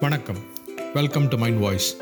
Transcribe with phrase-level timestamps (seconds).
[0.00, 0.36] வணக்கம்.
[0.94, 1.96] Welcome to mind voice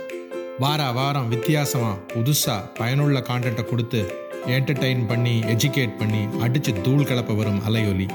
[0.58, 4.14] வார வாரம் வித்தியாசமாக புதுசாக பயனுள்ள கான்டென்ட்டை கொடுத்து
[4.46, 8.06] என்டர்டெயின் பண்ணி எஜுகேட் பண்ணி அடித்து தூள் கலப்ப வரும் அலையொலி.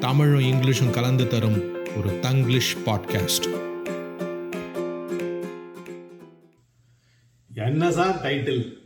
[0.00, 3.48] தமிழும் இங்கிலீஷும் கலந்து தரும் ஒரு தங்கிலீஷ் பாட்காஸ்ட்
[7.54, 8.78] என்ன சார் டைட்டில்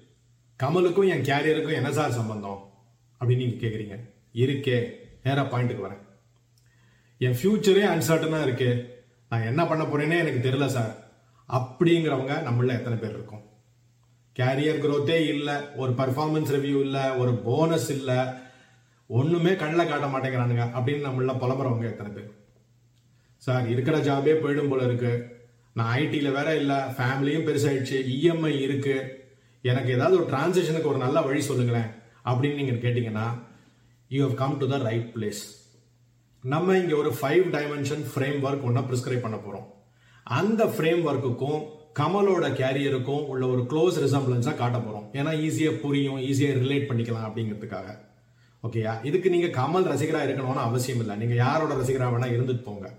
[0.62, 2.70] கமலுக்கும் என் கேரியருக்கும் என்ன சார் சம்பந்தம்?
[3.20, 4.00] அப்படின்னு நீங்கள் கேட்குறீங்க
[4.34, 4.90] இருக்கே
[5.24, 6.02] நேராக பாயிண்ட்டுக்கு வரேன்.
[7.18, 8.98] என் ஃப்யூச்சரே அன்சர்டனாக இருக்குது
[9.30, 11.12] நான் என்ன பண்ண போறேனே எனக்கு தெரியல சார்
[11.48, 13.42] அப்படிங்கிறவங்க நம்மள எத்தனை பேர் இருக்கும்?
[14.38, 18.18] கேரியர் க்ரோத்தே இல்லை ஒரு பர்ஃபார்மன்ஸ் ரிவ்யூ இல்லை ஒரு போனஸ் இல்லை
[19.06, 22.30] ஒன்றுமே கண்ணில் காட்ட மாட்டேங்கிறானுங்க அப்படின்னு நம்மள புலம்புறவங்க எத்தனை பேர்?
[23.36, 25.38] சார் இருக்கிற ஜாபே போயிடும் போல இருக்கு.
[25.72, 29.26] நான் ஐடியில் வேற இல்லை ஃபேமிலியும் பெருசாயிடுச்சு இஎம்ஐ இருக்கு.
[29.62, 31.90] எனக்கு ஏதாவது ஒரு டிரான்சேக்ஷனுக்கு ஒரு நல்ல வழி சொல்லுங்களேன்
[32.24, 33.26] அப்படின்னு நீங்கள் கேட்டிங்கன்னா
[34.08, 35.59] you have come to the right place
[36.42, 39.74] நம்ம இங்கே ஒரு ஃபைவ் டைமென்ஷன் ஃப்ரேம் ஒர்க் ஒன்றா ப்ரிஸ்கிரைப் பண்ண போகிறோம்
[40.22, 41.62] அந்த ஃப்ரேம் ஒர்க்குக்கும்
[41.98, 47.98] கமலோட கேரியருக்கும் உள்ள ஒரு க்ளோஸ் ரிசம்பிளன்ஸாக காட்ட போகிறோம் ஏன்னா ஈஸியாக புரியும் ஈஸியாக ரிலேட் பண்ணிக்கலாம் அப்படிங்கிறதுக்காக.
[48.62, 51.16] ஓகேயா இதுக்கு நீங்கள் கமல் ரசிகராக இருக்கணும்னு அவசியம் இல்லை.
[51.16, 52.94] நீங்கள் யாரோட ரசிகராக வேணால் இருந்துட்டு போங்க.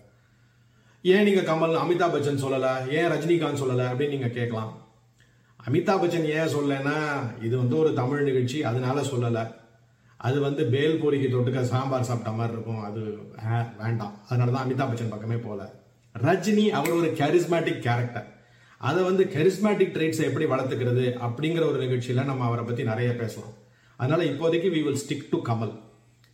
[1.01, 2.89] ஏன் நீங்கள் கமல் அமிதாப் பச்சன் சொல்லலை?
[2.89, 3.85] ஏன் ரஜினிகாந்த் சொல்லலை?
[3.91, 4.87] அப்படின்னு நீங்கள் கேட்கலாம்.
[5.69, 6.97] அமிதாப் பச்சன் ஏன் சொல்லலைன்னா
[7.43, 9.59] இது வந்து ஒரு தமிழ் நிகழ்ச்சி அதனால சொல்லலை.
[10.21, 12.83] அது வந்து பேல் பூரிக்கு தொட்டுக்க சாம்பார் சாப்பிட்ட மாதிரி இருக்கும்.
[12.83, 13.01] அது
[13.79, 14.15] வேண்டாம்.
[14.27, 15.61] அதனால தான் அமிதாப் பச்சன் பக்கமே போல
[16.15, 18.27] ரஜினி அவர் ஒரு கரிஸ்மேட்டிக் கேரக்டர்
[18.81, 23.57] அதை வந்து கரிஸ்மேட்டிக் ட்ரைட்ஸை எப்படி வளர்த்துக்கிறது அப்படிங்கிற ஒரு நிகழ்ச்சியில நம்ம அவரை பத்தி நிறைய பேசுகிறோம்
[23.99, 25.73] அதனால இப்போதைக்கு we will stick to Kamal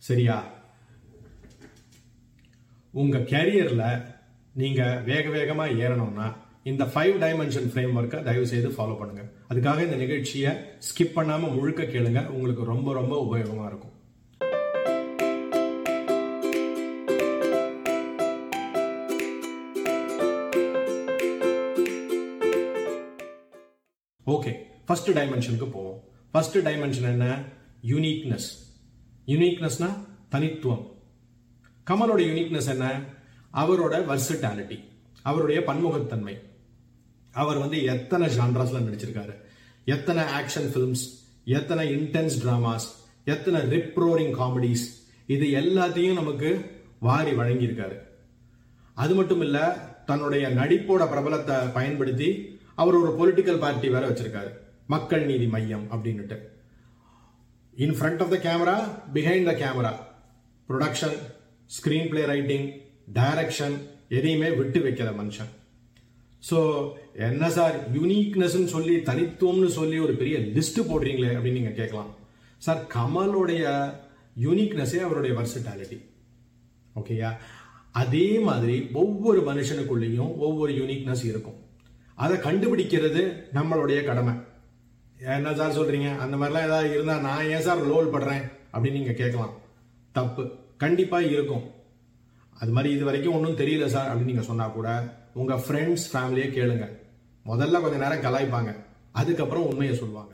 [0.02, 0.36] சரியா?
[2.94, 3.84] உங்க கேரியர்ல
[4.54, 6.28] நீங்க வேக வேகமா ஏறணும்னா
[6.70, 9.22] இந்த ஃபைவ் டைமென்ஷன் ஃப்ரேம் ஒர்க்கை தயவு செய்து ஃபாலோ பண்ணுங்க.
[9.50, 10.52] அதுக்காக இந்த நிகழ்ச்சியை
[10.88, 12.26] ஸ்கிப் பண்ணாமல் முழுக்க கேளுங்க.
[12.26, 13.94] உங்களுக்கு ரொம்ப ரொம்ப உபயோகமாக இருக்கும்.
[24.26, 24.52] ஓகே
[24.86, 26.00] ஃபர்ஸ்ட் டைமென்ஷனுக்கு போவோம்.
[26.32, 27.26] ஃபர்ஸ்ட் டைமென்ஷன் என்ன?
[27.92, 28.48] யூனிக்னஸ்
[29.26, 29.90] யூனிக்னஸ்னா
[30.28, 30.84] தனித்துவம்.
[31.90, 32.86] கமலோட யூனிக்னஸ் என்ன?
[33.62, 34.78] அவரோட வர்சிட்டாலிட்டி
[35.22, 36.47] அவருடைய பன்முகத்தன்மை.
[37.32, 39.34] அவர் வந்து எத்தனை ஜான்ராஸ்ல நடிச்சிருக்காரு?
[39.84, 41.04] எத்தனை ஆக்ஷன் ஃபிலிம்ஸ்
[41.44, 42.88] எத்தனை இன்டென்ஸ் ட்ராமாஸ்
[43.24, 44.86] எத்தனை ரிப்ரோரிங் காமெடிஸ்
[45.26, 46.50] இது எல்லாத்தையும் நமக்கு
[46.98, 47.96] வாரி வழங்கியிருக்காரு.
[48.94, 49.64] அது மட்டும் இல்லை
[50.06, 54.50] தன்னுடைய நடிப்போட பிரபலத்தை பயன்படுத்தி அவர் ஒரு பொலிட்டிக்கல் பார்ட்டி வேற வச்சிருக்காரு.
[54.86, 56.36] மக்கள் நீதி மையம் அப்படின்னுட்டு.
[57.76, 58.76] In front of the camera
[59.14, 59.92] behind the camera
[60.68, 61.16] production
[62.08, 62.66] screenplay writing
[63.14, 63.76] direction
[64.08, 65.50] எதையுமே விட்டு வைக்கிற மனுஷன்.
[66.42, 66.58] ஸோ
[67.28, 72.10] என்ன சார் யூனிக்னஸ்ன்னு சொல்லி தனித்துவம்னு சொல்லி ஒரு பெரிய லிஸ்ட் போடுறீங்களே அப்படின்னு நீங்கள் கேட்கலாம்.
[72.58, 73.64] சார் கமலோடைய
[74.44, 75.98] யூனிக்னஸே அவருடைய வர்சிட்டாலிட்டி
[77.00, 77.30] ஓகேயா
[78.02, 81.58] அதே மாதிரி ஒவ்வொரு மனுஷனுக்குள்ளேயும் ஒவ்வொரு யூனிக்னஸ் இருக்கும்.
[82.14, 83.22] அதை கண்டுபிடிக்கிறது
[83.56, 84.34] நம்மளுடைய கடமை.
[85.36, 88.44] என்ன சார் சொல்கிறீங்க அந்த மாதிரிலாம் ஏதாவது இருந்தால் நான் ஏன் சார் லோல் படுறேன்?
[88.72, 89.54] அப்படின்னு நீங்கள் கேட்கலாம்.
[90.12, 90.44] தப்பு.
[90.84, 91.64] கண்டிப்பாக இருக்கும்.
[92.60, 94.88] அது மாதிரி இது வரைக்கும் ஒன்றும் தெரியல சார் அப்படின்னு நீங்கள் சொன்னால் கூட
[95.40, 96.86] உங்கள் ஃப்ரெண்ட்ஸ் ஃபேமிலியே கேளுங்க.
[97.46, 98.76] முதல்ல கொஞ்ச நேரம் கலாய்ப்பாங்க.
[99.12, 100.32] அதுக்கப்புறம் உண்மையை சொல்லுவாங்க.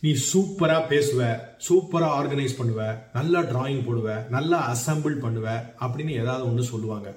[0.00, 1.20] நீ சூப்பராக பேசுவ
[1.68, 7.16] சூப்பராக ஆர்கனைஸ் பண்ணுவ நல்லா டிராயிங் போடுவ நல்லா அசம்பிள் பண்ணுவ அப்படின்னு ஏதாவது ஒன்று சொல்லுவாங்க.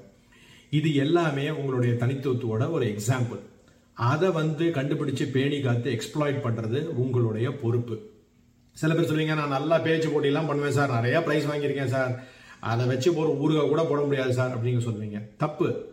[0.70, 3.40] இது எல்லாமே உங்களுடைய தனித்துவத்தோட ஒரு எக்ஸாம்பிள்
[3.94, 7.96] அதை வந்து கண்டுபிடிச்சு பேணி காத்து எக்ஸ்ப்ளாய்ட் பண்ணுறது உங்களுடைய பொறுப்பு.
[8.72, 10.92] சில பேர் சொல்லுவீங்க நான் நல்லா பேச்சு போட்டியெல்லாம் பண்ணுவேன் சார்.
[10.92, 12.24] நிறையா ப்ரைஸ் வாங்கியிருக்கேன் சார்.
[12.60, 14.54] அதை வச்சு ஒரு ஊருகா கூட போட முடியாது சார்.
[14.56, 15.20] அப்படின்னு சொல்லுவீங்க.
[15.38, 15.93] தப்பு.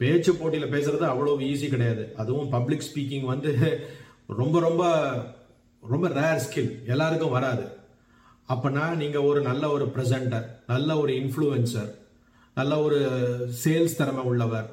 [0.00, 2.04] பேச்சு போட்டியில் பேசுறது அவ்வளோ ஈஸி கிடையாது.
[2.22, 3.52] அதுவும் பப்ளிக் ஸ்பீக்கிங் வந்து
[4.40, 4.84] ரொம்ப ரொம்ப
[5.82, 7.64] ரொம்ப ரேர் ஸ்கில் எல்லாருக்கும் வராது.
[8.52, 11.90] அப்போனா நீங்கள் ஒரு நல்ல ஒரு ப்ரெசண்டர் நல்ல ஒரு இன்ஃப்ளூயன்சர்
[12.58, 12.98] நல்ல ஒரு
[13.62, 14.68] சேல்ஸ் திறமை உள்ளவர்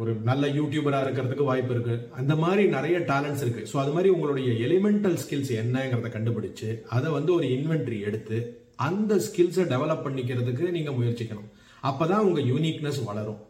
[0.00, 4.50] ஒரு நல்ல யூடியூபராக இருக்கிறதுக்கு வாய்ப்பு இருக்குது அந்த மாதிரி நிறைய டேலண்ட்ஸ் இருக்குது ஸோ அது மாதிரி உங்களுடைய
[4.66, 8.38] எலிமெண்டல் ஸ்கில்ஸ் என்னங்கிறத கண்டுபிடிச்சு அதை வந்து ஒரு இன்வென்ட்ரி எடுத்து
[8.88, 11.50] அந்த ஸ்கில்ஸை டெவலப் பண்ணிக்கிறதுக்கு நீங்கள் முயற்சிக்கணும்.
[11.90, 13.40] அப்போ தான் உங்கள் யூனிக்னஸ் வளரும்.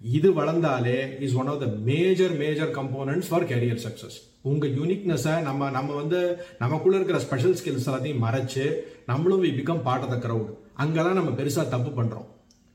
[0.00, 0.96] இது வளர்ந்தாலே
[1.26, 4.18] is one of the major major components for career success
[4.50, 6.20] உங்கள் யூனிக்னஸை நம்ம நம்ம வந்து
[6.58, 8.66] நமக்குள்ளே இருக்கிற ஸ்பெஷல் ஸ்கில்ஸ் எல்லாத்தையும் மறைச்சு
[9.06, 10.50] நம்மளும் we become part of the crowd
[10.84, 12.28] அங்கே தான் நம்ம பெருசாக தப்பு பண்ணுறோம்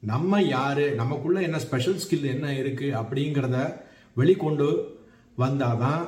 [0.03, 3.57] நம்ம யார் நமக்குள்ள என்ன ஸ்பெஷல் ஸ்கில் என்ன இருக்குது அப்படிங்கிறத
[4.17, 4.67] வெளிக்கொண்டு
[5.37, 6.01] வந்தாதான்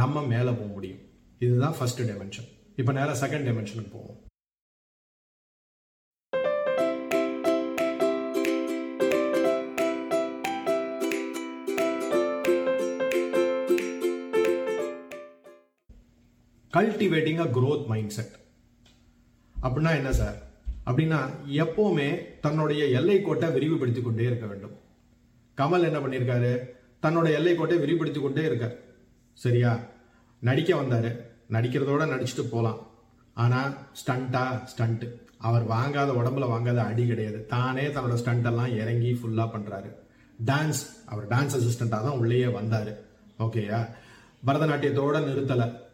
[0.00, 1.02] நம்ம மேலே போக முடியும்.
[1.40, 2.48] இதுதான் ஃபஸ்ட்டு டைமென்ஷன்
[2.80, 4.18] இப்போ நேராக செகண்ட் டைமென்ஷனுக்கு போவோம்.
[16.72, 18.34] Cultivating a growth mindset
[19.62, 20.36] அப்படின்னா என்ன சார்?
[20.86, 21.20] அப்படின்னா
[21.52, 24.74] எப்போவுமே தன்னுடைய எல்லை கோட்டை விரிவுபடுத்திக் கொண்டே இருக்க வேண்டும்.
[25.56, 26.52] கமல் என்ன பண்ணியிருக்காரு
[27.02, 28.76] தன்னோட எல்லை கோட்டை விரிவுபடுத்தி கொண்டே இருக்கார்.
[29.32, 29.78] சரியா?
[30.40, 31.10] நடிக்க வந்தாரு.
[31.50, 32.86] நடிக்கிறதோட நடிச்சுட்டு போகலாம்
[33.34, 37.46] ஆனால் ஸ்டண்ட்டா ஸ்டண்ட்டு அவர் வாங்காத உடம்புல வாங்காத அடி கிடையாது.
[37.46, 39.90] தானே தன்னோட ஸ்டண்ட்டெல்லாம் இறங்கி ஃபுல்லாக பண்ணுறாரு
[40.46, 42.98] டான்ஸ் அவர் டான்ஸ் அசிஸ்டண்ட்டாக தான் உள்ளேயே வந்தார்.
[43.38, 43.88] ஓகேயா
[44.46, 45.86] பரதநாட்டியத்தோட நிறுத்தலை.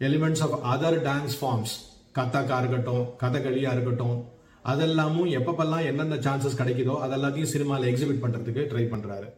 [0.00, 1.74] Elements of other dance forms
[2.16, 4.18] கத்தாக்கா இருக்கட்டும் கதகளியா இருக்கட்டும்
[4.64, 9.28] அதெல்லாமும் எப்பப்பெல்லாம் எந்தெந்த சான்சஸ் கிடைக்குதோ அதெல்லாத்தையும் சினிமாவில் எக்ஸிபிட் பண்றதுக்கு ட்ரை பண்றாரு.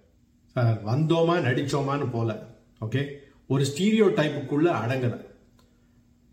[0.56, 2.30] சார் வந்தோமா நடிச்சோமான்னு போல
[2.80, 3.02] ஓகே
[3.46, 5.14] ஒரு ஸ்டீரியோ டைப்புக்குள்ள அடங்கல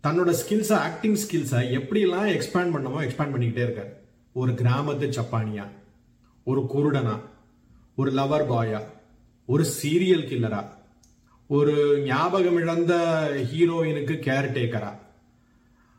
[0.04, 3.92] தன்னோட ஸ்கில்ஸை ஆக்டிங் ஸ்கில்ஸை எப்படிலாம் எக்ஸ்பேண்ட் பண்ணமோ எக்ஸ்பேண்ட் பண்ணிக்கிட்டே இருக்காரு.
[4.32, 5.64] ஒரு கிராமத்து சப்பானியா
[6.44, 7.16] ஒரு குருடனா
[7.94, 8.80] ஒரு லவர் பாயா
[9.46, 10.60] ஒரு சீரியல் கில்லரா
[11.56, 11.74] ஒரு
[12.04, 12.94] ஞாபகம் இழந்த
[13.50, 14.90] ஹீரோயினுக்கு கேர்டேக்கரா.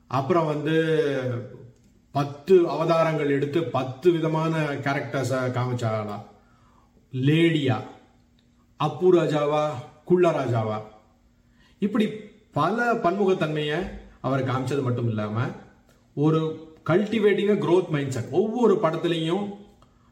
[0.08, 0.76] அப்புறம் வந்து
[2.12, 6.18] பத்து அவதாரங்கள் எடுத்து பத்து விதமான கேரக்டர்ஸை காமிச்சாளா.
[7.14, 7.78] லேடியா
[8.78, 9.64] அப்பு ராஜாவா
[10.06, 10.78] குள்ள ராஜாவா.
[11.80, 12.08] இப்படி
[12.60, 13.80] பல பன்முகத்தன்மையை
[14.22, 15.52] அவர் காமிச்சது மட்டும் இல்லாமல்
[16.26, 16.42] ஒரு
[16.90, 19.46] கல்டிவேட்டிங் க்ரோத் மைண்ட் செட் ஒவ்வொரு படத்துலையும்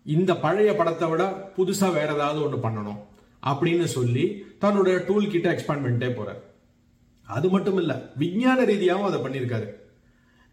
[0.05, 1.23] இந்த பழைய படத்தை விட
[1.57, 2.99] புதுசாக வேற ஏதாவது ஒன்று பண்ணணும்.
[3.49, 4.25] அப்படின்னு சொல்லி
[4.61, 6.41] தன்னோட டூல் கிட்ட எக்ஸ்பேண்ட் பண்ணிட்டே போறார்.
[7.35, 9.67] அது மட்டும் இல்லை விஞ்ஞான ரீதியாகவும் அதை பண்ணியிருக்காரு.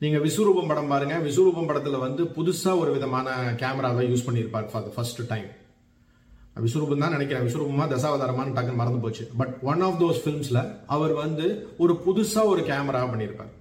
[0.03, 1.17] நீங்க விஸ்வரூபம் படம் பாருங்க.
[1.27, 3.29] விஸ்வரூபம் படத்துல வந்து புதுசா ஒரு விதமான
[3.61, 5.51] கேமராவை யூஸ் பண்ணியிருப்பார் for the first time
[6.65, 7.47] Vishwaroopam தான் நினைக்கிறேன்.
[7.47, 9.25] விஸ்வரூபமா தசாவதாரமான்னு டக்குன்னு மறந்து போச்சு.
[9.37, 10.61] பட் ஒன் ஆஃப் தோஸ் ஃபிலிம்ஸ்ல
[10.97, 11.47] அவர் வந்து
[11.79, 13.53] ஒரு புதுசா ஒரு கேமரா பண்ணியிருப்பார்.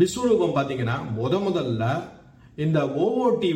[0.00, 1.84] விஸ்வரூபம் பாத்தீங்கன்னா முத முதல்ல
[2.64, 3.52] இந்த ஓஓடி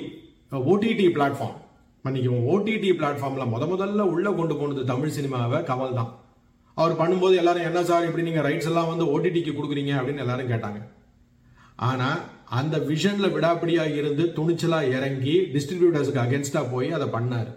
[0.69, 1.59] ஓடிடி பிளாட்ஃபார்ம்
[2.05, 6.11] மன்னிக்கும் ஓடிடி பிளாட்ஃபார்மில் முத முதல்ல உள்ளே கொண்டு போனது தமிழ் சினிமாவை கமல் தான்.
[6.77, 9.93] அவர் பண்ணும்போது எல்லாரும் என்ன சார் இப்படி நீங்கள் ரைட்ஸ் எல்லாம் வந்து ஓடிடிக்கு கொடுக்குறீங்க?
[9.99, 10.81] அப்படின்னு எல்லாரும் கேட்டாங்க.
[11.91, 12.19] ஆனால்
[12.61, 17.51] அந்த விஷனில் விடாப்பிடியாக இருந்து துணிச்சலாக இறங்கி டிஸ்ட்ரிபியூட்டர்ஸ்க்கு அகேன்ஸ்டாக போய் அதை பண்ணார்.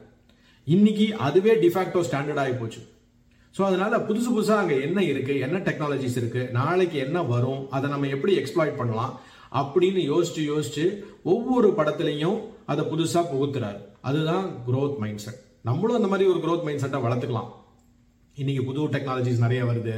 [0.67, 2.81] இன்னைக்கு அதுவே டிஃபாக்டோ ஸ்டாண்டர்ட் ஆகி போச்சு.
[3.55, 8.07] ஸோ அதனால புதுசு புதுசாக அங்கே என்ன இருக்கு என்ன டெக்னாலஜிஸ் இருக்கு நாளைக்கு என்ன வரும் அதை நம்ம
[8.15, 9.13] எப்படி எக்ஸ்ப்ளாய்ட் பண்ணலாம்
[9.61, 10.85] அப்படின்னு யோசிச்சு யோசிச்சு
[11.33, 12.39] ஒவ்வொரு படத்துலையும்
[12.71, 13.79] அதை புதுசாக புகுத்துறாரு.
[14.09, 17.49] அதுதான் குரோத் மைண்ட் செட் நம்மளும் அந்த மாதிரி ஒரு க்ரோத் மைண்ட் செட்டை வளர்த்துக்கலாம்.
[18.41, 19.95] இன்னைக்கு புது டெக்னாலஜிஸ் நிறைய வருது.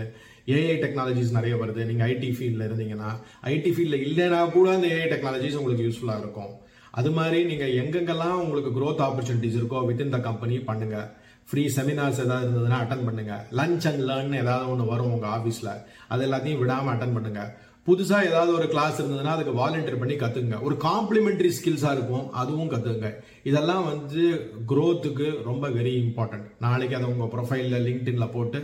[0.55, 1.81] ஏஐ டெக்னாலஜிஸ் நிறைய வருது.
[1.89, 3.09] நீங்கள் ஐடி ஃபீல்டில் இருந்தீங்கன்னா
[3.53, 6.53] ஐடி ஃபீல்டில் இல்லைனா கூட அந்த ஏஐ டெக்னாலஜிஸ் உங்களுக்கு யூஸ்ஃபுல்லாக இருக்கும்.
[6.99, 11.07] அது மாதிரி நீங்கள் எங்கெங்கெல்லாம் உங்களுக்கு க்ரோத் ஆப்பர்ச்சுனிட்டிஸ் இருக்கோ வித்தின் த கம்பெனி பண்ணுங்கள்
[11.49, 15.73] ஃப்ரீ செமினார்ஸ் ஏதாவது இருந்ததுன்னா அட்டன் பண்ணுங்கள் லஞ்ச் அண்ட் லேர்ன் ஏதாவது ஒன்று வரும் உங்கள் ஆஃபீஸில்
[16.13, 17.51] அது எல்லாத்தையும் விடாமல் அட்டன் பண்ணுங்கள்
[17.87, 23.11] புதுசாக ஏதாவது ஒரு கிளாஸ் இருந்ததுன்னா அதுக்கு வாலண்டியர் பண்ணி கற்றுக்குங்க ஒரு காம்ப்ளிமெண்டரி ஸ்கில்ஸாக இருக்கும் அதுவும் கற்றுக்குங்க
[23.43, 24.23] இதெல்லாம் வந்து
[24.71, 28.59] க்ரோத்துக்கு ரொம்ப வெரி இம்பார்ட்டன்ட் நாளைக்கு அதை உங்கள் ப்ரொஃபைலில் லிங்க்டின்ல போட்டு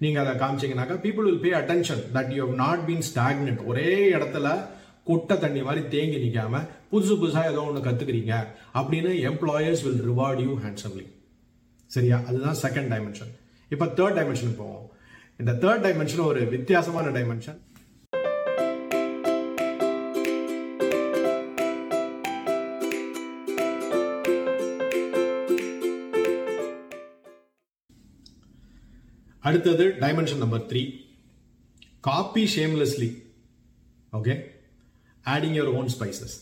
[0.00, 4.48] நீங்கள் அதை காமிச்சீங்கன்னாக்கா people will pay attention that you have not been stagnant ஒரே இடத்துல
[5.04, 8.32] குட்டை தண்ணி மாதிரி தேங்கி நிற்காமல் புதுசு புதுசாக ஏதோ ஒன்று கற்றுக்கிறீங்க
[8.74, 11.06] அப்படின்னு employers will reward you handsomely
[11.90, 12.16] சரியா?
[12.26, 13.30] அதுதான் செகண்ட் டைமென்ஷன்
[13.70, 14.84] இப்போ தேர்ட் டைமென்ஷன் போவோம்.
[15.40, 17.58] இந்த தேர்ட் டைமென்ஷன் ஒரு வித்தியாசமான டைமென்ஷன்
[29.48, 30.82] அடுத்தது dimension number three
[32.00, 33.08] copy shamelessly
[34.12, 34.34] okay
[35.24, 36.36] adding your own spices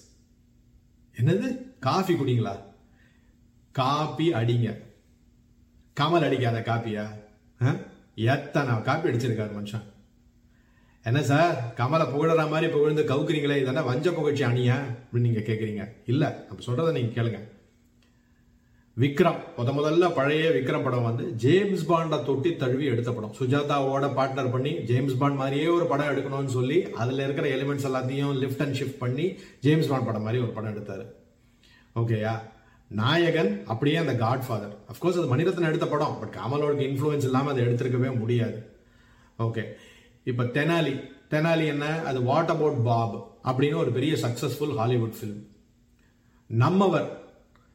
[1.17, 1.47] என்னது?
[1.81, 2.53] காஃபி குடிங்களா?
[3.73, 4.69] காப்பி அடிங்க.
[6.01, 7.05] கமல் அடிக்காத காப்பியா?
[7.63, 7.75] ஆ?
[8.15, 9.85] எத்தனை காப்பி அடிச்சிருக்காரு மனுஷன்.
[11.05, 11.75] என்ன சார்?
[11.77, 14.77] கமலை புகழற மாதிரி புகழ்ந்து கவுக்குறீங்களே இதெல்லாம் வஞ்ச புகழ்ச்சி அணியா?
[15.01, 17.41] அப்படின்னு நீங்கள் கேட்குறீங்க இல்லை நம்ம சொல்கிறத நீங்கள் கேளுங்க.
[19.01, 23.35] விக்ரம் முத முதல்ல பழைய விக்ரம் படம் வந்து ஜேம்ஸ் பாண்டை தொட்டி தழுவி எடுத்த படம்.
[23.39, 28.63] சுஜாதாவோட பார்ட்னர் பண்ணி ஜேம்ஸ் பாண்ட் மாதிரியே ஒரு படம் எடுக்கணும்னு சொல்லி அதில் இருக்கிற எலிமெண்ட்ஸ் எல்லாத்தையும் லிஃப்ட்
[28.63, 31.05] அண்ட் ஷிஃப்ட் பண்ணி ஜேம்ஸ் பாண்ட் படம் மாதிரி ஒரு படம் எடுத்தார்.
[31.95, 32.33] ஓகேயா
[32.89, 37.67] நாயகன் அப்படியே அந்த காட் ஃபாதர் அஃப்கோர்ஸ் அது மணிரத்னம் எடுத்த படம் பட் கமலோட இன்ஃப்ளூயன்ஸ் இல்லாமல் அதை
[37.67, 38.71] எடுத்திருக்கவே முடியாது.
[39.39, 39.65] ஓகே
[40.25, 40.95] இப்போ தெனாலி
[41.31, 42.03] தெனாலி என்ன?
[42.03, 43.39] அது வாட் அபவுட் பாப்?
[43.45, 45.47] அப்படின்னு ஒரு பெரிய சக்ஸஸ்ஃபுல் ஹாலிவுட் ஃபிலிம்
[46.47, 47.26] நம்மவர்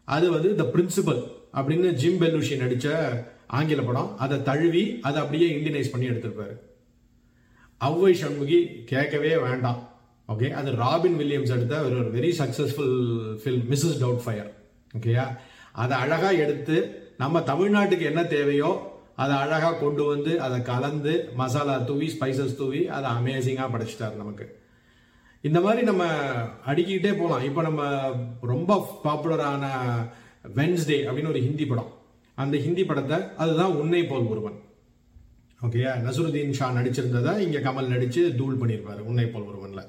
[0.03, 1.21] அது வந்து த பிரின்சிபல்
[1.53, 2.87] அப்படின்னு ஜிம் பெல்லூஷி நடித்த
[3.47, 4.17] ஆங்கில படம்.
[4.17, 6.55] அதை தழுவி அதை அப்படியே இண்டியனைஸ் பண்ணி எடுத்திருப்பாரு.
[7.77, 9.89] அவ்வை சண்முகி கேட்கவே வேண்டாம்.
[10.27, 12.95] ஓகே அது ராபின் வில்லியம்ஸ் எடுத்த ஒரு ஒரு very successful
[13.43, 14.51] film Mrs Doubtfire
[14.97, 15.25] ஓகேயா
[15.71, 16.77] அதை அழகாக எடுத்து
[17.17, 23.11] நம்ம தமிழ்நாட்டுக்கு என்ன தேவையோ அதை அழகாக கொண்டு வந்து அதை கலந்து மசாலா தூவி ஸ்பைசஸ் தூவி அதை
[23.11, 24.60] அமேசிங்காக படைச்சிட்டார் நமக்கு.
[25.43, 26.03] இந்த மாதிரி நம்ம
[26.71, 27.81] அடிக்கிட்டே போகலாம் இப்போ நம்ம
[28.51, 28.71] ரொம்ப
[29.05, 29.63] பாப்புலரான
[30.57, 31.89] வென்ஸ்டே அப்படின்னு ஒரு ஹிந்தி படம்.
[32.37, 34.57] அந்த ஹிந்தி படத்தை அதுதான் உன்னை போல் ஒருவன்.
[35.65, 39.87] ஓகேயா நசருதீன் ஷா நடிச்சிருந்ததை இங்கே கமல் நடித்து தூள் பண்ணியிருப்பாரு உன்னை போல் ஒருவனில்.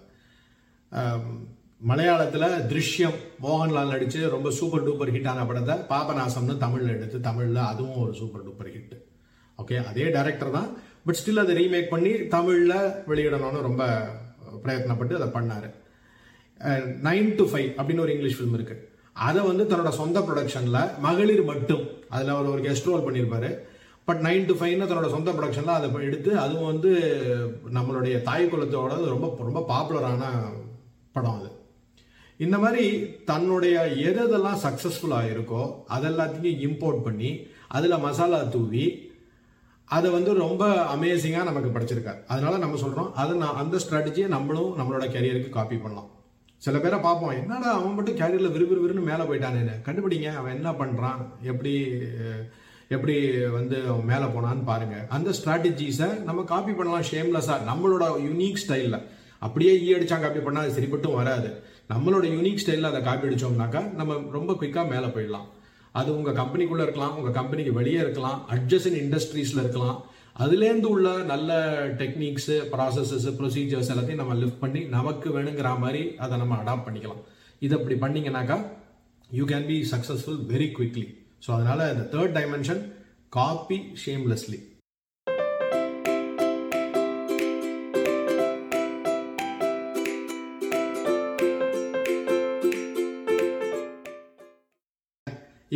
[1.90, 8.12] மலையாளத்தில் திருஷ்யம் மோகன்லால் நடித்து ரொம்ப சூப்பர் டூப்பர் ஹிட்டான படத்தை பாபநாசம்னு தமிழில் எடுத்து தமிழில் அதுவும் ஒரு
[8.20, 8.94] சூப்பர் டூப்பர் ஹிட்
[9.58, 10.68] ஓகே அதே டைரக்டர் தான்.
[11.06, 12.76] பட் ஸ்டில் அதை ரீமேக் பண்ணி தமிழில்
[13.10, 13.84] வெளியிடணும்னு ரொம்ப
[14.64, 15.68] பிரயத்னப்பட்டு அதை பண்ணார்.
[17.08, 18.76] நைன் டு ஃபைவ் அப்படின்னு ஒரு இங்கிலீஷ் ஃபிலிம் இருக்கு.
[19.28, 23.50] அதை வந்து தன்னோட சொந்த ப்ரொடக்ஷனில் மகளிர் மட்டும் அதில் அவர் ஒரு கெஸ்ட் ரோல் பண்ணியிருப்பார்.
[24.08, 26.90] பட் நைன் டு ஃபைவ்னு தன்னோட சொந்த ப்ரொடக்ஷனில் அதை எடுத்து அதுவும் வந்து
[27.76, 30.22] நம்மளுடைய தாய் குலத்தோட ரொம்ப ரொம்ப பாப்புலரான
[31.16, 31.50] படம் அது.
[32.44, 32.84] இந்த மாதிரி
[33.30, 33.76] தன்னுடைய
[34.08, 35.62] எது எதெல்லாம் சக்ஸஸ்ஃபுல்லாக இருக்கோ
[35.96, 37.30] அதெல்லாத்தையும் இம்போர்ட் பண்ணி
[37.76, 38.84] அதில் மசாலா தூவி
[39.88, 42.20] அதை வந்து ரொம்ப அமேசிங்காக நமக்கு படிச்சிருக்காரு.
[42.32, 46.10] அதனால நம்ம சொல்கிறோம் அதை நான் அந்த ஸ்ட்ராட்டஜியை நம்மளும் நம்மளோட கேரியருக்கு காப்பி பண்ணலாம்.
[46.62, 51.22] சில பேரை பார்ப்போம் என்னடா அவன் மட்டும் கேரியரில் விறுவிறுவிறுன்னு மேலே போயிட்டானேன்னு கண்டுபிடிங்க அவன் என்ன பண்ணுறான்
[51.52, 51.72] எப்படி
[52.94, 53.14] எப்படி
[53.56, 54.96] வந்து அவன் மேலே போனான்னு பாருங்க.
[55.16, 58.98] அந்த ஸ்ட்ராட்டஜிஸை நம்ம காப்பி பண்ணலாம் ஷேம்லெஸ்ஸாக நம்மளோட யூனிக் ஸ்டைலில்
[59.46, 61.50] அப்படியே e ஈ அடிச்சா காப்பி பண்ணால் அது சரிப்பட்டும் வராது.
[61.92, 65.48] நம்மளோட யூனிக் ஸ்டைலில் அதை காப்பி அடித்தோம்னாக்கா நம்ம ரொம்ப குயிக்காக மேலே போயிடலாம்.
[66.00, 69.98] அது உங்கள் கம்பெனிக்குள்ளே இருக்கலாம் உங்கள் கம்பெனிக்கு வெளியே இருக்கலாம் அட்ஜஸ்ட் இண்டஸ்ட்ரீஸில் இருக்கலாம்.
[70.42, 71.50] அதுலேருந்து உள்ள நல்ல
[72.00, 77.22] டெக்னிக்ஸு ப்ராசஸஸ் ப்ரொசீஜர்ஸ் எல்லாத்தையும் நம்ம லிஃப்ட் பண்ணி நமக்கு வேணுங்கிற மாதிரி அதை நம்ம அடாப்ட் பண்ணிக்கலாம்.
[77.66, 78.58] இது அப்படி பண்ணீங்கன்னாக்கா
[79.30, 81.06] you can be successful very quickly
[81.46, 82.82] so அதனால் இந்த தேர்ட் டைமென்ஷன்
[83.38, 84.58] காப்பி ஷேம்லெஸ்லி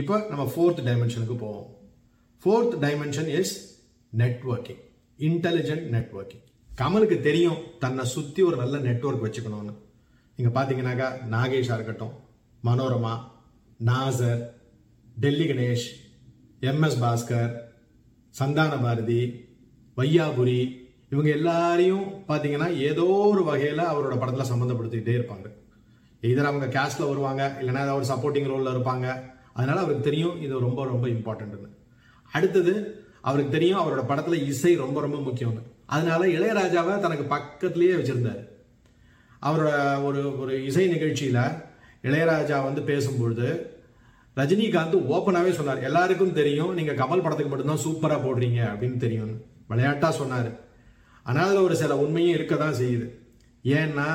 [0.07, 1.71] இப்போ நம்ம ஃபோர்த் டைமென்ஷனுக்கு போவோம்.
[2.43, 3.55] Fourth dimension is
[4.21, 4.83] networking
[5.19, 6.43] intelligent networking
[6.81, 9.75] கமலுக்கு தெரியும் தன்னை சுற்றி ஒரு நல்ல நெட்ஒர்க் வச்சுக்கணும்னு.
[10.39, 12.15] நீங்கள் பார்த்தீங்கன்னாக்கா நாகேஷாக இருக்கட்டும்
[12.69, 13.15] மனோரமா
[13.91, 14.41] நாசர்
[15.25, 15.89] டெல்லி கணேஷ்
[16.71, 17.53] எம்எஸ் பாஸ்கர்
[18.35, 19.21] சந்தான பாரதி
[19.97, 20.61] வையாபுரி
[21.11, 25.49] இவங்க எல்லாரையும் பார்த்தீங்கன்னா ஏதோ ஒரு வகையில் அவரோட படத்தில் சம்மந்தப்படுத்திக்கிட்டே இருப்பாங்க.
[26.31, 29.35] இதர் அவங்க கேஸ்டில் வருவாங்க இல்லைன்னா ஏதாவது ஒரு சப்போர்ட்டிங் ரோலில் இருப்பாங்க.
[29.57, 31.71] அதனால் அவருக்கு தெரியும் இது ரொம்ப ரொம்ப இம்பார்ட்டன்ட்னு
[32.37, 32.75] அடுத்தது
[33.29, 35.63] அவருக்கு தெரியும் அவரோட படத்தில் இசை ரொம்ப ரொம்ப முக்கியம்னு.
[35.95, 38.43] அதனால இளையராஜாவை தனக்கு பக்கத்துலேயே வச்சுருந்தார்.
[39.47, 39.71] அவரோட
[40.09, 41.43] ஒரு ஒரு இசை நிகழ்ச்சியில்
[42.09, 43.49] இளையராஜா வந்து பேசும்பொழுது
[44.39, 49.35] ரஜினிகாந்த் ஓப்பனாகவே சொன்னார் எல்லாருக்கும் தெரியும் நீங்கள் கமல் படத்துக்கு மட்டும்தான் சூப்பராக போடுறீங்க அப்படின்னு தெரியும்
[49.71, 50.51] விளையாட்டாக சொன்னார்.
[51.29, 53.07] ஆனால் அதில் ஒரு சில உண்மையும் இருக்க தான் செய்யுது.
[53.79, 54.09] ஏன்னா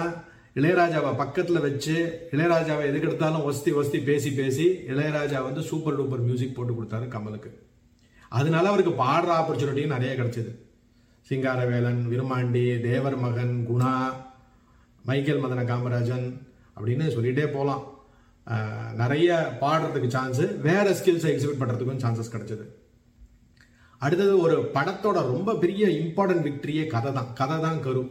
[0.60, 1.93] இளையராஜாவை பக்கத்தில் வச்சு
[2.34, 7.51] இளையராஜாவை எதுக்கு எடுத்தாலும் ஒஸ்தி ஒஸ்தி பேசி பேசி இளையராஜா வந்து சூப்பர் டூப்பர் மியூசிக் போட்டு கொடுத்தாரு கமலுக்கு.
[8.38, 10.51] அதனால அவருக்கு பாடுற ஆப்பர்ச்சுனிட்டியும் நிறைய கிடைச்சிது.
[11.29, 13.93] சிங்காரவேலன் விருமாண்டி தேவர் மகன் குணா
[15.08, 16.27] மைக்கேல் மதன காமராஜன்
[16.75, 17.84] அப்படின்னு சொல்லிகிட்டே போகலாம்
[19.01, 19.29] நிறைய
[19.63, 22.65] பாடுறதுக்கு சான்ஸு வேறு ஸ்கில்ஸை எக்ஸிபிட் பண்ணுறதுக்கும் சான்சஸ் கிடைச்சிது.
[24.05, 28.03] அடுத்தது ஒரு படத்தோட ரொம்ப பெரிய இம்பார்ட்டன்ட் விக்டரியே கதை தான் கதை தான் கரு.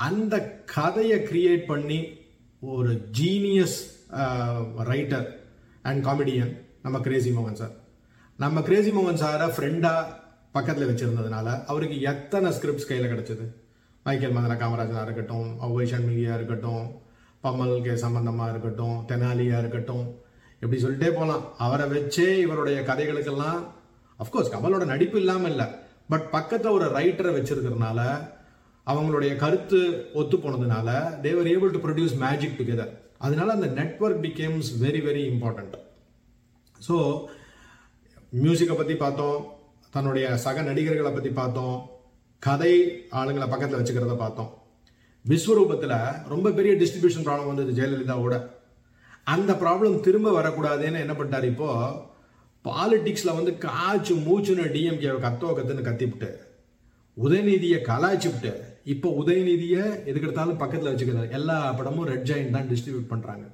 [0.00, 2.18] அந்த கதையை கிரியேட் பண்ணி
[2.60, 3.78] ஒரு ஜீனியஸ்
[4.84, 5.26] ரைட்டர்
[5.82, 6.52] அண்ட் காமெடியன்
[6.82, 7.74] நம்ம கிரேசி மோகன் சார்
[8.36, 10.08] நம்ம கிரேசி மோகன் சாரை ஃப்ரெண்டாக
[10.52, 13.44] பக்கத்தில் வச்சுருந்ததுனால அவருக்கு எத்தனை ஸ்கிரிப்ட்ஸ் கையில் கிடச்சிது?
[14.04, 16.84] மைக்கேல் மதன காமராஜனாக இருக்கட்டும் ஒவ்வை சண்முகியாக இருக்கட்டும்
[17.40, 20.06] பம்மல் கே சம்பந்தமாக இருக்கட்டும் தெனாலியாக இருக்கட்டும்
[20.60, 23.60] இப்படி சொல்லிட்டே போகலாம் அவரை வச்சே இவருடைய கதைகளுக்கெல்லாம்
[24.18, 25.66] அஃப்கோர்ஸ் கமலோட நடிப்பு இல்லாமல் இல்லை
[26.08, 28.00] பட் பக்கத்தில் ஒரு ரைட்டரை வச்சிருக்கிறதுனால
[28.90, 29.80] அவங்களுடைய கருத்து
[30.14, 30.88] ஒத்து போனதுனால
[31.20, 35.74] they were able to produce magic together அதனால அந்த network becomes very very important
[36.80, 36.96] so
[38.32, 39.40] மியூசிக்கை பற்றி பார்த்தோம்
[39.94, 41.76] தன்னுடைய சக நடிகர்களை பற்றி பார்த்தோம்
[42.42, 42.74] கதை
[43.10, 44.50] ஆளுங்களை பக்கத்தில் வச்சுக்கிறத பார்த்தோம்.
[45.24, 45.96] விஸ்வரூபத்தில்
[46.28, 48.34] ரொம்ப பெரிய டிஸ்ட்ரிபியூஷன் ப்ராப்ளம் வந்தது ஜெயலலிதாவோட.
[49.26, 51.68] அந்த ப்ராப்ளம் திரும்ப வரக்கூடாதுன்னு என்ன பண்ணிட்டார் இப்போ
[52.64, 56.30] பாலிட்டிக்ஸில் வந்து காய்ச்சு மூச்சுன்னு டிஎம்கே கத்தோ கத்துன்னு கத்திவிட்டு
[57.16, 58.52] உதயநிதியை கலாய்ச்சிவிட்டு
[58.92, 61.32] இப்போ உதயநிதியை எதுக்கெடுத்தாலும் பக்கத்தில் வச்சுக்கிறார்.
[61.38, 63.46] எல்லா படமும் ரெட் ஜாயின் தான் டிஸ்ட்ரிபியூட் பண்ணுறாங்க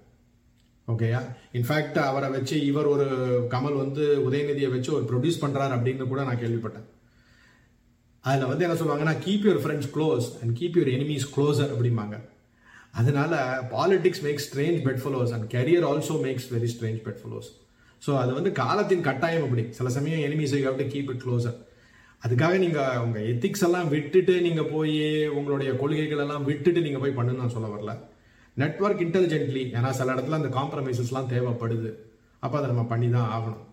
[0.89, 1.21] ஓகேயா
[1.59, 3.07] இன்ஃபேக்ட் அவரை வச்சு இவர் ஒரு
[3.55, 6.87] கமல் வந்து உதயநிதியை வச்சு ஒரு ப்ரொடியூஸ் பண்ணுறாரு அப்படின்னு கூட நான் கேள்விப்பட்டேன்.
[8.25, 12.17] அதில் வந்து என்ன சொல்லுவாங்கன்னா keep your friends close and keep your enemies closer அப்படிம்பாங்க.
[13.01, 13.35] அதனால
[13.75, 17.49] politics makes strange bedfellows and career also makes very strange bedfellows
[18.07, 19.65] so அது வந்து காலத்தின் கட்டாயம் அப்படி.
[19.79, 21.57] சில சமயம் enemies you to keep it closer
[22.27, 25.01] அதுக்காக நீங்கள் உங்கள் எத்திக்ஸ் எல்லாம் விட்டுட்டு நீங்கள் போய்
[25.39, 27.95] உங்களுடைய கொள்கைகள் எல்லாம் விட்டுட்டு நீங்கள் போய் பண்ணுன்னு நான் சொல்ல வரல.
[28.57, 31.91] நெட்ஒர்க் இன்டெலிஜென்ட்லி ஏன்னா சில இடத்துல அந்த காம்ப்ரமைசஸ்லாம் தேவைப்படுது.
[32.45, 33.65] அப்போ அதை நம்ம பண்ணி தான் ஆகணும்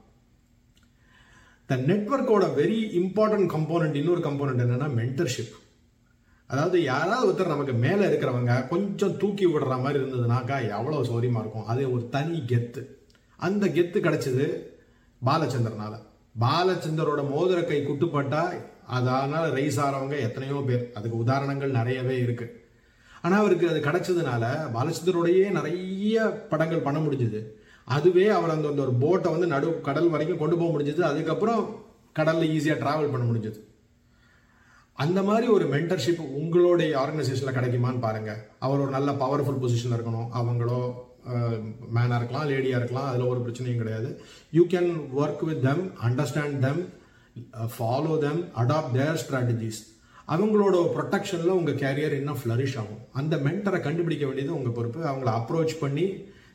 [1.69, 5.53] த நெட்ஒர்க்கோட வெரி இம்பார்ட்டன்ட் கம்போனன்ட் இன்னொரு கம்போனன்ட் என்னன்னா மென்டர்ஷிப்
[6.49, 11.69] அதாவது யாராவது ஒருத்தர் நமக்கு மேலே இருக்கிறவங்க கொஞ்சம் தூக்கி விடுற மாதிரி இருந்ததுனாக்கா எவ்வளோ சௌரியமாக இருக்கும்.
[11.71, 12.81] அது ஒரு தனி கெத்து.
[13.39, 14.47] அந்த கெத்து கிடச்சிது
[15.21, 15.97] பாலச்சந்திரனால்.
[16.39, 18.43] பாலச்சந்தரோட மோதிர கை குட்டுப்பட்டா
[18.87, 20.91] அதனால ரைஸ் ஆறவங்க எத்தனையோ பேர்.
[20.93, 22.47] அதுக்கு உதாரணங்கள் நிறையவே இருக்கு.
[23.21, 27.41] ஆனால் அவருக்கு அது கிடைச்சதுனால பாலச்சந்தரோடையே நிறைய படங்கள் பண்ண முடிஞ்சுது.
[27.85, 30.99] அதுவே அவர் அந்த அந்த ஒரு போட்டை வந்து நடு கடல் வரைக்கும் கொண்டு போக முடிஞ்சது.
[30.99, 33.59] அதுக்கப்புறம் கடலில் ஈஸியாக ட்ராவல் பண்ண முடிஞ்சது.
[34.93, 40.27] அந்த மாதிரி ஒரு மென்டர்ஷிப் உங்களுடைய ஆர்கனைசேஷனில் கிடைக்குமான்னு பாருங்கள் அவர் ஒரு நல்ல பவர்ஃபுல் பொசிஷனில் இருக்கணும்.
[40.39, 40.81] அவங்களோ
[41.95, 44.09] மேனாக இருக்கலாம் லேடியாக இருக்கலாம் அதில் ஒரு பிரச்சனையும் கிடையாது.
[44.57, 46.81] You can work with them understand them
[47.75, 49.81] follow them adapt their strategies
[50.33, 53.01] அவங்களோட ப்ரொடெக்ஷனில் உங்கள் கேரியர் இன்னும் ஃப்ளரிஷ் ஆகும்.
[53.19, 54.99] அந்த மென்டரை கண்டுபிடிக்க வேண்டியது உங்கள் பொறுப்பு.
[55.09, 56.05] அவங்கள அப்ரோச் பண்ணி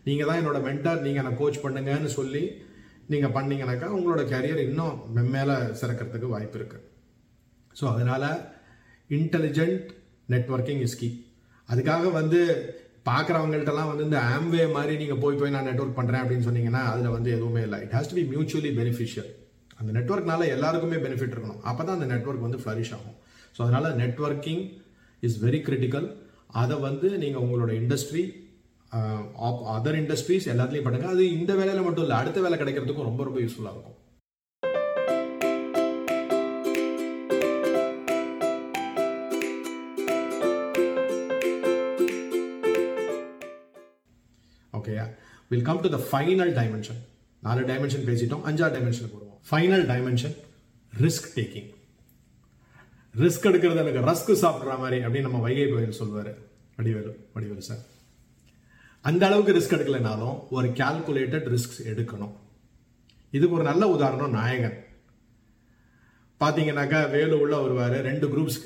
[0.09, 2.43] நீங்கள் தான் என்னோட மென்டர் நீங்கள் நான் கோச் பண்ணுங்கன்னு சொல்லி
[3.13, 6.85] நீங்கள் பண்ணீங்கன்னாக்கா உங்களோட கேரியர் இன்னும் மெம்மேலே சிறக்கிறதுக்கு வாய்ப்பு இருக்குது
[7.77, 8.29] ஸோ அதனால்
[9.11, 9.89] இன்டெலிஜென்ட்
[10.33, 11.09] நெட்ஒர்க்கிங் இஸ் கீ
[11.69, 12.41] அதுக்காக வந்து
[13.09, 17.31] பார்க்குறவங்கள்ட்டலாம் வந்து இந்த ஆம்வே மாதிரி நீங்கள் போய் போய் நான் நெட்ஒர்க் பண்ணுறேன் அப்படின்னு சொன்னீங்கன்னா அதில் வந்து
[17.37, 17.79] எதுவுமே இல்லை.
[17.87, 19.31] It has to be mutually beneficial
[19.81, 21.61] அந்த நெட்ஒர்க்னால எல்லாருக்குமே பெனிஃபிட் இருக்கணும்.
[21.71, 23.17] அப்போ தான் அந்த நெட்ஒர்க் வந்து ஃப்ளரிஷ் ஆகும்.
[23.57, 24.65] ஸோ அதனால் நெட்ஒர்க்கிங்
[25.27, 26.09] இஸ் வெரி கிரிட்டிக்கல்
[26.63, 28.25] அதை வந்து நீங்கள் உங்களோட இண்டஸ்ட்ரி
[29.77, 31.09] அதர் இண்டஸ்ட்ரீஸ் எல்லாத்துலேயும் பண்ணுங்க.
[31.15, 33.98] அது இந்த வேலையில் மட்டும் இல்லை அடுத்த வேலை கிடைக்கிறதுக்கும் ரொம்ப ரொம்ப யூஸ்ஃபுல்லாக இருக்கும்.
[45.59, 47.01] Will come to the final dimension
[47.47, 49.39] நாலு டைமென்ஷன் பேசிட்டோம் அஞ்சாறு டைமென்ஷன் போடுவோம்.
[49.51, 50.37] Final dimension
[50.93, 51.69] risk taking
[53.23, 56.31] risk எடுக்கிறது எனக்கு ரஸ்க் சாப்பிட்ற மாதிரி அப்படின்னு நம்ம வைகை கோயில் சொல்வார்.
[56.77, 57.83] வடிவேலு வடிவேலு சார்
[59.05, 62.35] அந்த அளவுக்கு ரிஸ்க் எடுக்கலைனாலும் ஒரு கால்குலேட்டட் ரிஸ்க் எடுக்கணும்.
[63.37, 64.79] இதுக்கு ஒரு நல்ல உதாரணம் நாயகன்.
[66.41, 68.59] பார்த்தீங்கன்னாக்கா வேலு உள்ள வருவார் ரெண்டு குரூப்ஸ்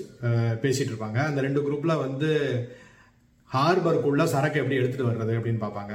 [0.62, 1.18] பேசிட்டு இருப்பாங்க.
[1.28, 2.30] அந்த ரெண்டு குரூப்பில் வந்து
[3.56, 5.94] ஹார்பருக்குள்ள சரக்கு எப்படி எடுத்துட்டு வர்றது அப்படின்னு பார்ப்பாங்க.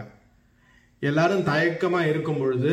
[0.99, 2.71] எல்லாரும் தயக்கமா இருக்கும் பொழுது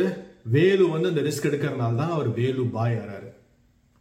[0.53, 3.29] வேலு வந்து அந்த ரிஸ்க் எடுக்கிறதுனால தான் அவர் வேலு பாய் ஆறாரு.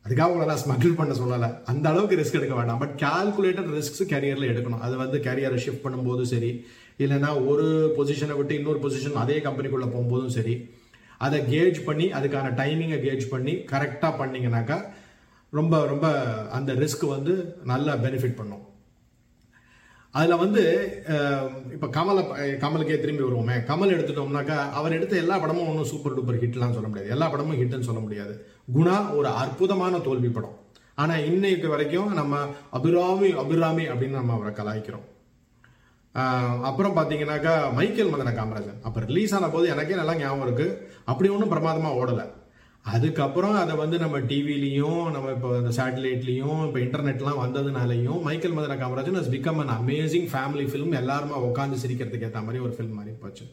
[0.04, 1.49] அதுக்காக உங்களை நான் ஸ்மகிள் பண்ண சொல்லலை.
[1.73, 2.81] அந்த அளவுக்கு ரிஸ்க் எடுக்க வேண்டாம்.
[2.83, 4.83] பட் கால்குலேட்டட் ரிஸ்க்ஸ் கேரியரில் எடுக்கணும்.
[4.87, 6.50] அது வந்து கேரியரை ஷிஃப்ட் பண்ணும்போதும் சரி
[7.04, 7.66] இல்லைன்னா ஒரு
[7.99, 10.54] பொசிஷனை விட்டு இன்னொரு பொசிஷன் அதே கம்பெனிக்குள்ளே போகும்போதும் சரி
[11.26, 14.79] அதை கேஜ் பண்ணி அதுக்கான டைமிங்கை கேஜ் பண்ணி கரெக்டாக பண்ணீங்கன்னாக்கா
[15.51, 16.07] ரொம்ப ரொம்ப
[16.59, 18.64] அந்த ரிஸ்க் வந்து நல்லா பெனிஃபிட் பண்ணும்.
[20.18, 20.62] அதில் வந்து
[21.74, 22.22] இப்போ கமலை
[22.64, 23.57] கமலுக்கே திரும்பி வருவோமே.
[23.70, 27.14] கமல் எடுத்துட்டோம்னாக்கா அவர் எடுத்த எல்லா படமும் ஒன்றும் சூப்பர் டூப்பர் ஹிட்லாம் சொல்ல முடியாது.
[27.14, 28.35] எல்லா படமும் ஹிட்னு சொல்ல முடியாது.
[28.77, 30.55] குணா ஒரு அற்புதமான தோல்வி படம்.
[31.03, 32.44] ஆனால் இன்னைக்கு வரைக்கும் நம்ம
[32.79, 35.09] அபிராமி அபிராமி அப்படின்னு நம்ம அவரை கலாய்க்கிறோம்.
[36.68, 38.81] அப்புறம் பார்த்தீங்கன்னாக்கா மைக்கேல் மதன காமராஜன்.
[38.87, 40.77] அப்போ ரிலீஸ் ஆன போது எனக்கே நல்லா ஞாபகம் இருக்குது
[41.12, 42.27] அப்படி ஒன்றும் பிரமாதமாக ஓடலை.
[42.92, 49.18] அதுக்கப்புறம் அதை வந்து நம்ம டிவிலையும் நம்ம இப்போ இந்த சேட்டலைட்லையும் இப்போ இன்டர்நெட்லாம் வந்ததுனாலையும் Michael Madhura Kamarajan
[49.18, 53.47] has become an amazing family film எல்லாருமே உட்காந்து சிரிக்கிறதுக்கு ஏற்ற மாதிரி ஒரு ஃபிலிம் மாதிரி போச்சு.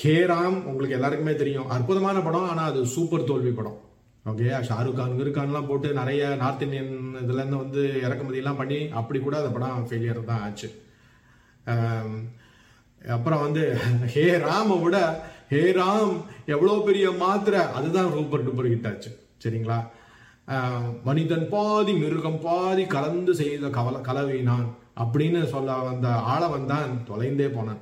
[0.00, 1.70] ஹே ராம் உங்களுக்கு எல்லாருக்குமே தெரியும்.
[1.76, 3.78] அற்புதமான படம் ஆனால் அது சூப்பர் தோல்வி படம்.
[4.30, 6.92] ஓகே ஷாருக் கான் கிருக்கான்லாம் போட்டு நிறைய நார்த் இந்தியன்
[7.24, 10.68] இதுலேருந்து வந்து இறக்குமதியெல்லாம் பண்ணி அப்படி கூட அந்த படம் ஃபெயிலியர் தான் ஆச்சு.
[13.16, 13.62] அப்புறம் வந்து
[14.14, 14.96] ஹே ராமை விட
[15.52, 16.12] ஹே ராம்
[16.54, 17.60] எவ்வளோ பெரிய மாத்திரை?
[17.78, 19.10] அதுதான் சூப்பர் டூப்பர் ஹிட் ஆச்சு.
[19.42, 19.78] சரிங்களா?
[21.08, 24.68] மனிதன் பாதி மிருகம் பாதி கலந்து செய்த கவல கலவை நான்
[25.04, 27.80] அப்படின்னு சொல்ல வந்த ஆளவன் தான் தொலைந்தே போனான்.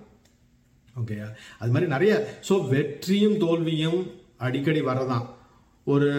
[1.00, 1.28] ஓகேயா
[1.60, 2.14] அது மாதிரி நிறைய
[2.48, 4.00] ஸோ வெற்றியும் தோல்வியும்
[4.46, 5.26] அடிக்கடி வரதான்.
[5.92, 6.10] ஒரு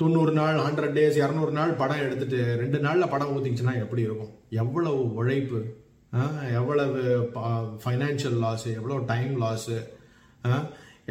[0.00, 4.34] தொண்ணூறு நாள் ஹண்ட்ரட் டேஸ் இரநூறு நாள் படம் எடுத்துட்டு ரெண்டு நாளில் படம் ஊற்றிச்சுன்னா எப்படி இருக்கும்?
[4.62, 5.62] எவ்வளவு உழைப்பு
[6.60, 7.00] எவ்வளவு
[7.82, 9.78] ஃபைனான்ஷியல் லாஸு எவ்வளோ டைம் லாஸு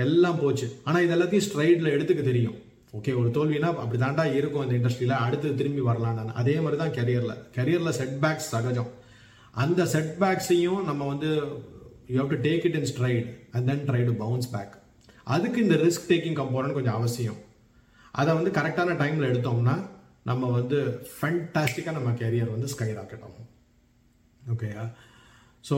[0.03, 0.67] எல்லாம் போச்சு.
[0.87, 2.57] ஆனால் இது எல்லாத்தையும் ஸ்ட்ரைடில் எடுத்துக்க தெரியும்.
[2.97, 7.41] ஓகே ஒரு தோல்வினா அப்படி தாண்டா இருக்கும் இந்த இண்டஸ்ட்ரியில் அடுத்து திரும்பி வரலான்னு அதே மாதிரி தான் கெரியரில்
[7.57, 8.89] கெரியரில் செட்பேக்ஸ் சகஜம்.
[9.63, 11.29] அந்த செட்பேக்ஸையும் நம்ம வந்து
[12.13, 14.73] you have to take it in stride and then try to bounce back
[15.35, 17.39] அதுக்கு இந்த ரிஸ்க் டேக்கிங் கம்போனன்ட் கொஞ்சம் அவசியம்.
[18.19, 19.75] அதை வந்து கரெக்டான டைமில் எடுத்தோம்னா
[20.29, 20.77] நம்ம வந்து
[21.17, 23.49] ஃபண்டாஸ்டிக்காக நம்ம கேரியர் வந்து ஸ்கை ராக்கெட் ஆகும்.
[24.53, 24.83] ஓகேயா
[25.69, 25.77] ஸோ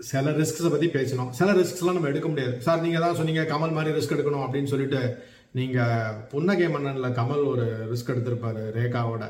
[0.00, 2.54] சில ரிஸ்க்ஸை பற்றி பேசணும் சில ரிஸ்க்ஸ்லாம் நம்ம எடுக்க முடியாது.
[2.66, 5.00] சார் நீங்கள் தான் சொன்னீங்க கமல் மாதிரி ரிஸ்க் எடுக்கணும் அப்படின்னு சொல்லிட்டு
[5.58, 9.24] நீங்கள் புன்னகை மன்னனில் கமல் ஒரு ரிஸ்க் எடுத்திருப்பாரு ரேகாவோட.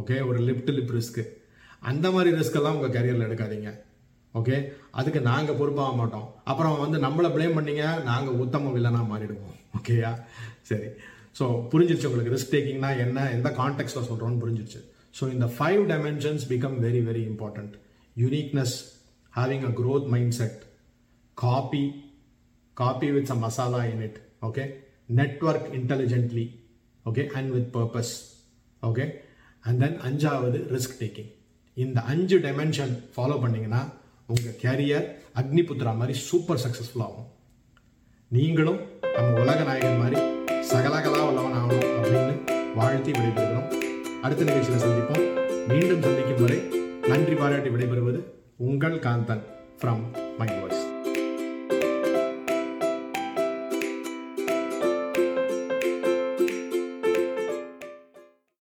[0.00, 1.24] ஓகே ஒரு லிப்ட் லிப் ரிஸ்க்கு
[1.90, 3.70] அந்த மாதிரி ரிஸ்க்கெல்லாம் உங்கள் கரியரில் எடுக்காதீங்க.
[4.34, 4.56] ஓகே
[5.00, 6.26] அதுக்கு நாங்கள் பொறுப்பாக மாட்டோம்.
[6.50, 9.56] அப்புறம் வந்து நம்மளை ப்ளேம் பண்ணீங்க நாங்கள் உத்தம வில்லனாக மாறிடுவோம்.
[9.78, 10.12] ஓகேயா
[10.70, 10.88] சரி.
[11.38, 14.80] ஸோ புரிஞ்சிருச்சு உங்களுக்கு ரிஸ்க் டேக்கிங்னா என்ன எந்த கான்டெக்ட்டில் சொல்கிறோன்னு புரிஞ்சிருச்சு.
[15.18, 17.74] ஸோ இந்த five dimensions become very very important
[18.16, 18.76] uniqueness
[19.38, 20.56] having a growth mindset.
[21.36, 21.84] Copy
[22.82, 24.66] copy with some masala in it okay?
[25.20, 26.46] Network intelligently
[27.06, 27.26] okay?
[27.36, 28.12] And with purpose
[28.88, 29.08] okay?
[29.66, 31.30] And then அஞ்சாவது risk taking
[31.84, 33.82] இந்த அஞ்சு dimension follow பண்ணீங்கன்னா
[34.32, 35.06] உங்கள் carrier
[35.40, 37.28] அக்னிபுத்ரா மாதிரி super successful ஆகும்.
[38.36, 38.80] நீங்களும்
[39.16, 40.18] நம்ம உலக நாயகன் மாதிரி
[40.70, 42.34] சகலகலா உள்ளவன் ஆகணும் அப்படின்னு
[42.78, 43.68] வாழ்த்தி விடைபெறுகிறோம்.
[44.24, 45.24] அடுத்த நிகழ்ச்சியில் சந்திப்போம்.
[45.70, 46.58] மீண்டும் சந்திக்கும் வரை
[47.12, 48.20] நன்றி பாராட்டி விடைபெறுவது
[48.60, 49.42] உங்கள் காந்தன்
[49.80, 50.04] ஃப்ரம்
[50.38, 50.84] மை வாய்ஸ்